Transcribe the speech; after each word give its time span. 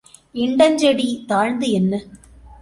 இண்டஞ்செடி 0.35 1.05
தாழ்ந்து 1.27 1.69
என்ன? 1.71 2.01